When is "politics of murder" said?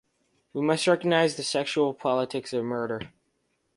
1.93-3.11